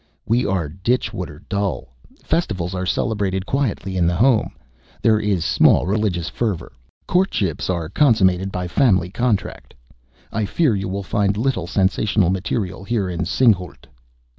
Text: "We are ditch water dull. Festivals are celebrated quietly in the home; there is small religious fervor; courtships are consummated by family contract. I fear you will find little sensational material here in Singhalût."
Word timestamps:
"We 0.25 0.47
are 0.47 0.67
ditch 0.67 1.13
water 1.13 1.43
dull. 1.47 1.93
Festivals 2.23 2.73
are 2.73 2.87
celebrated 2.87 3.45
quietly 3.45 3.97
in 3.97 4.07
the 4.07 4.15
home; 4.15 4.55
there 5.03 5.19
is 5.19 5.45
small 5.45 5.85
religious 5.85 6.27
fervor; 6.27 6.71
courtships 7.05 7.69
are 7.69 7.87
consummated 7.87 8.51
by 8.51 8.67
family 8.67 9.11
contract. 9.11 9.75
I 10.31 10.45
fear 10.45 10.75
you 10.75 10.87
will 10.89 11.03
find 11.03 11.37
little 11.37 11.67
sensational 11.67 12.31
material 12.31 12.83
here 12.83 13.09
in 13.09 13.25
Singhalût." 13.25 13.85